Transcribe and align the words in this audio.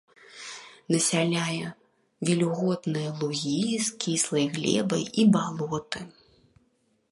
Насяляе 0.93 1.65
вільготныя 2.29 3.09
лугі 3.21 3.61
з 3.89 4.01
кіслай 4.05 4.47
глебай 4.57 5.03
і 5.25 5.29
балоты. 5.37 6.01